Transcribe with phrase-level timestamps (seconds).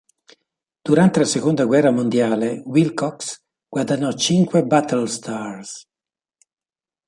[0.89, 5.85] Durante la seconda guerra mondiale, Wilcox guadagnò cinque "battle stars".